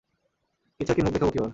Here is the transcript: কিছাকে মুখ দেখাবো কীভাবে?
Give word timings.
কিছাকে 0.79 1.01
মুখ 1.01 1.11
দেখাবো 1.13 1.31
কীভাবে? 1.31 1.49